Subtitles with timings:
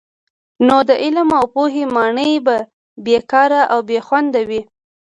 [0.67, 2.57] نو د علم او پوهي ماڼۍ به
[3.05, 4.61] بې کاره او بې خونده وي.